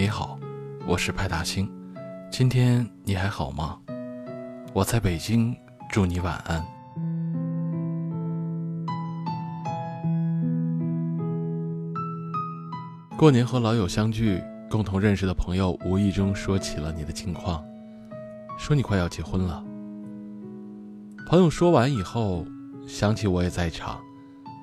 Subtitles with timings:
[0.00, 0.40] 你好，
[0.86, 1.70] 我是派大星，
[2.32, 3.78] 今天你还好吗？
[4.72, 5.54] 我在北京，
[5.90, 6.64] 祝你晚安。
[13.18, 17.62] 过年和老友相聚，共同认识的朋友无意中说起了你的近况，
[18.56, 19.62] 说你快要结婚了。
[21.28, 22.46] 朋友说完以后，
[22.86, 24.00] 想起我也在场，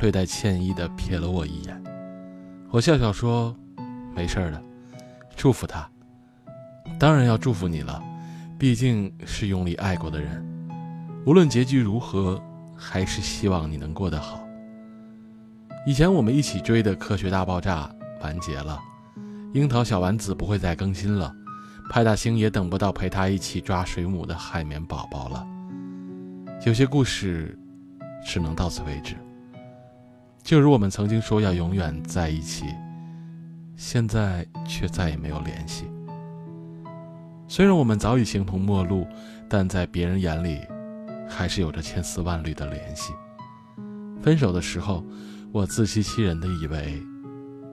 [0.00, 1.84] 略带歉意的瞥了我一眼。
[2.70, 3.54] 我笑笑说
[4.16, 4.62] ：“没事的，
[5.38, 5.88] 祝福他。
[6.98, 8.02] 当然要祝福你了，
[8.58, 10.44] 毕竟是用力爱过的人。
[11.24, 12.42] 无论结局如何，
[12.76, 14.40] 还是希望你能过得好。
[15.86, 17.84] 以前我们一起追的《科学大爆炸》。”
[18.20, 18.76] 完结了，
[19.54, 21.32] 樱桃小丸子不会再更新了，
[21.88, 25.46] 派大星也等不到陪他一起抓水母的海绵宝宝了。
[26.66, 27.56] 有些故事
[28.26, 29.14] 只能到此为止。
[30.42, 32.64] 就如我们曾经说要永远在一起，
[33.78, 35.84] 现在却再也没有联系。
[37.46, 39.06] 虽然我们早已形同陌路，
[39.48, 40.60] 但在别人眼里，
[41.28, 43.12] 还是有着千丝万缕的联系。
[44.20, 45.04] 分手的时候，
[45.52, 47.00] 我自欺欺人的以为。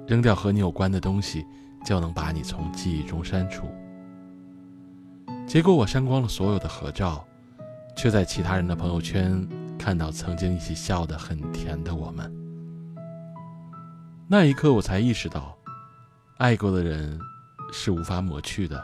[0.08, 1.44] 扔掉和你有关的东西，
[1.84, 3.66] 就能把你从记忆中删除。
[5.48, 7.26] 结果我删光了所有的合照，
[7.98, 9.44] 却在其他人的朋友圈
[9.80, 12.32] 看到曾经一起笑得很甜的我们。
[14.28, 15.58] 那一刻，我才意识到，
[16.38, 17.20] 爱过的人
[17.72, 18.84] 是无法抹去的。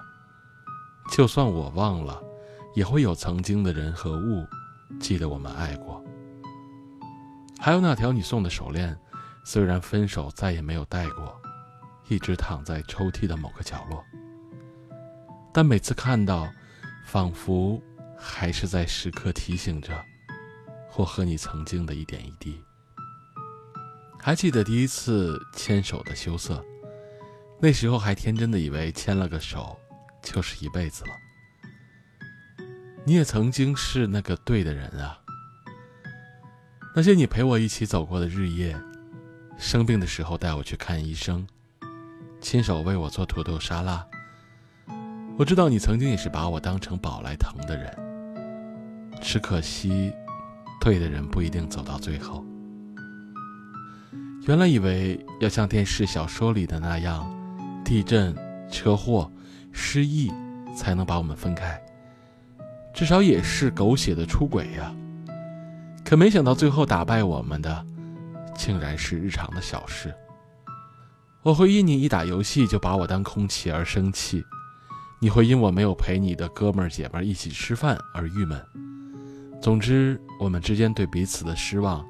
[1.11, 2.21] 就算我忘了，
[2.75, 4.47] 也会有曾经的人和物
[4.99, 6.03] 记得我们爱过。
[7.59, 8.97] 还有那条你送的手链。
[9.44, 11.41] 虽然分手再也没有戴过，
[12.07, 14.05] 一直躺在抽屉的某个角落，
[15.52, 16.47] 但每次看到，
[17.07, 17.81] 仿佛
[18.16, 19.99] 还是在时刻提醒着
[20.88, 22.63] 或和你曾经的一点一滴。
[24.19, 26.63] 还记得第一次牵手的羞涩，
[27.61, 29.77] 那时候还天真的以为牵了个手
[30.23, 31.11] 就是一辈子了。
[33.05, 35.19] 你也曾经是那个对的人啊，
[36.95, 38.75] 那些你陪我一起走过的日夜。
[39.59, 41.45] 生病的时候带我去看医生，
[42.39, 44.03] 亲手为我做土豆沙拉。
[45.38, 50.11] 我知道你曾经也是把我当成宝来疼的人，只可惜，
[50.79, 52.44] 对的人不一定走到最后。
[54.47, 57.31] 原来以为要像电视小说里的那样，
[57.91, 58.34] 地震、
[58.72, 59.29] 车祸、
[59.74, 60.31] 失忆
[60.74, 61.78] 才能把我们分开，
[62.94, 64.96] 至少也是狗血的出轨呀。
[66.06, 67.85] 可没想到最后打败我们的。
[68.56, 70.13] 竟然是日常的小事。
[71.41, 74.41] 我会因你一打游戏就把我当空气而生气，
[75.19, 78.63] 你会因我没有陪你的哥们儿姐们儿一起吃饭而郁闷。
[79.62, 82.06] 总之，我们之间对彼此的失望，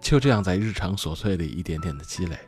[0.00, 2.38] 就这样在日常琐碎里一点点的积累。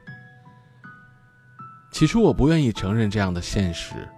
[2.01, 4.09] 起初我不愿意承认这样的现实，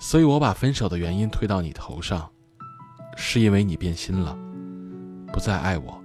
[0.00, 2.28] 所以我把分手的原因推到你头上，
[3.16, 4.36] 是因为你变心了，
[5.32, 6.02] 不再爱我。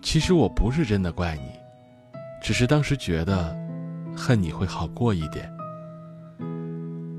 [0.00, 1.50] 其实我不是真的怪你，
[2.40, 3.52] 只是当时觉得
[4.16, 5.52] 恨你会好过一点。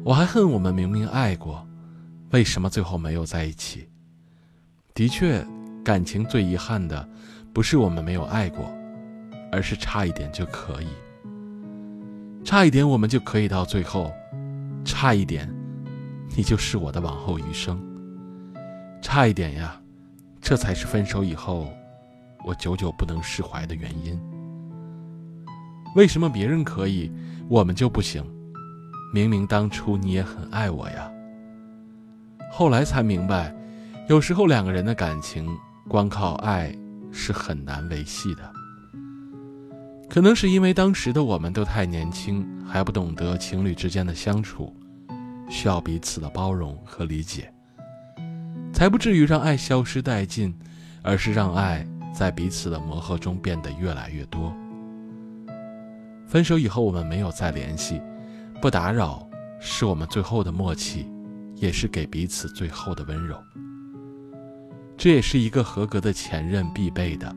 [0.06, 1.68] 我还恨我们明明爱过，
[2.32, 3.90] 为什么最后没有在一起？
[4.94, 5.46] 的确，
[5.84, 7.06] 感情最遗憾的
[7.54, 8.74] 不是我们没有爱过，
[9.52, 10.88] 而是差一点就可以，
[12.44, 14.12] 差一点我们就可以到最后，
[14.84, 15.50] 差一点，
[16.36, 17.82] 你就是我的往后余生。
[19.02, 19.80] 差一点呀，
[20.42, 21.72] 这才是分手以后。
[22.46, 24.20] 我久久不能释怀的原因，
[25.96, 27.10] 为什么别人可以，
[27.48, 28.22] 我们就不行？
[29.14, 31.10] 明明当初你也很爱我呀。
[32.52, 33.56] 后来才明白，
[34.10, 35.48] 有时候两个人的感情
[35.88, 36.76] 光靠爱
[37.14, 38.54] 是很难维系的。
[40.14, 44.72] 可能是因为当时的我们都太年轻，还不懂得情侣之间的相处，
[45.50, 47.52] 需要彼此的包容和理解，
[48.72, 50.54] 才不至于让爱消失殆尽，
[51.02, 51.84] 而是让爱。
[52.14, 54.56] 在彼此的磨合中变得越来越多。
[56.28, 58.00] 分手以后，我们没有再联系，
[58.62, 59.28] 不打扰
[59.60, 61.10] 是我们最后的默契，
[61.56, 63.36] 也是给彼此最后的温柔。
[64.96, 67.36] 这也是一个合格的前任必备的：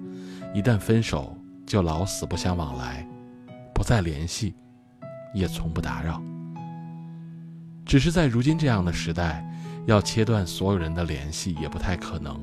[0.53, 1.35] 一旦分手，
[1.67, 3.07] 就老死不相往来，
[3.75, 4.55] 不再联系，
[5.35, 6.23] 也从不打扰。
[7.85, 9.45] 只是在如今这样的时代，
[9.87, 12.41] 要切断所有人的联系也不太可能。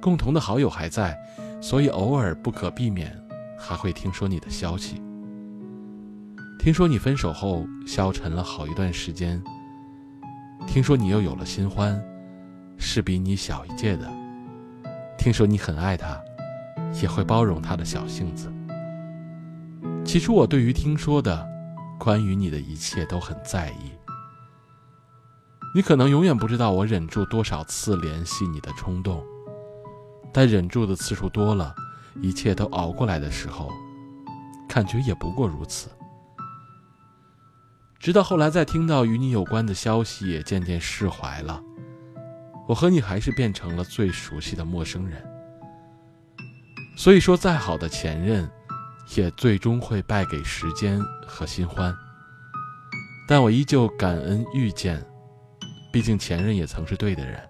[0.00, 1.16] 共同的好友还在，
[1.60, 3.14] 所以偶尔不可避免
[3.58, 5.02] 还会听说你的消息。
[6.58, 9.42] 听说你分手后消沉了好一段时间。
[10.66, 12.02] 听说你又有了新欢，
[12.78, 14.10] 是比你小一届的。
[15.18, 16.18] 听说你很爱他，
[17.02, 18.52] 也会包容他的小性子。
[20.04, 21.48] 起初我对于听说的，
[21.98, 23.92] 关于你的一切都很在意。
[25.74, 29.24] 你可能永远不知道我忍住多少次联系你的冲动，
[30.32, 31.74] 但忍住的次数多了，
[32.20, 33.70] 一切都熬过来的时候，
[34.68, 35.88] 感觉也不过如此。
[38.00, 41.62] 直到后来，再听到与你有关的消息，也渐渐释怀了。
[42.66, 45.22] 我和你还是变成了最熟悉的陌生人。
[47.00, 48.46] 所以说，再好的前任，
[49.16, 51.96] 也最终会败给时间和新欢。
[53.26, 55.02] 但我依旧感恩遇见，
[55.90, 57.40] 毕竟前任也曾是对的人。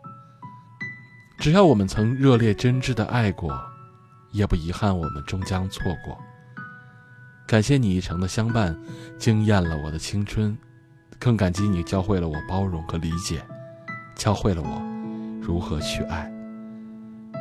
[1.40, 3.52] 只要我们曾热烈真挚的爱过，
[4.30, 6.16] 也不遗憾我们终将错过。
[7.44, 8.80] 感谢你一程的相伴，
[9.18, 10.56] 惊艳了我的青春，
[11.18, 13.42] 更感激你教会了我包容和理解，
[14.14, 14.80] 教会了我。
[15.44, 16.32] 如何去爱？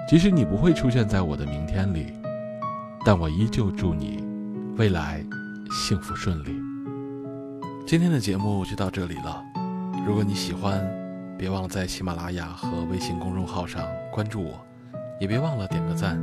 [0.10, 2.12] 即使你不会出现在我的明天里，
[3.06, 4.24] 但我依旧祝你
[4.76, 5.24] 未来
[5.70, 6.60] 幸福顺利。
[7.86, 9.40] 今天的节目就到这里了。
[10.08, 10.84] 如果你喜欢，
[11.38, 14.60] 别忘了在喜马拉雅和微信公众号上关注我，
[15.20, 16.20] 也别忘了点个赞。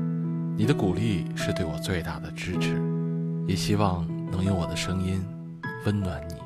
[0.56, 2.82] 你的鼓励是对我最大的支持，
[3.46, 5.24] 也希望能用我的声音
[5.84, 6.45] 温暖你。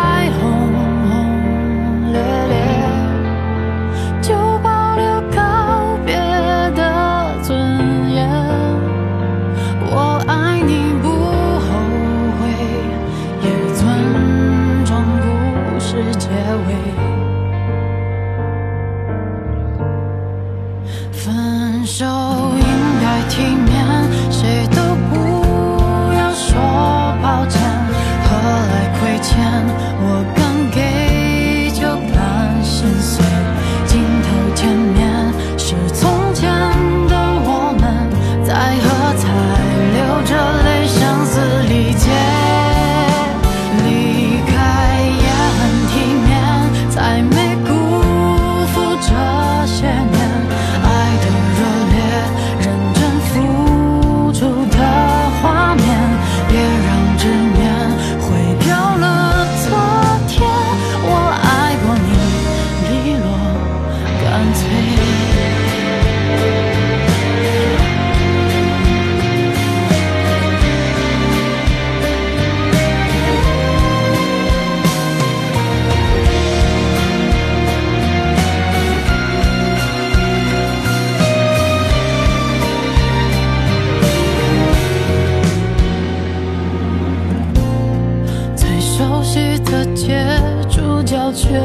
[88.55, 90.25] 最熟悉的街
[90.69, 91.59] 主角却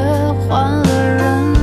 [0.49, 1.56] 换了人。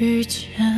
[0.00, 0.69] 遇见。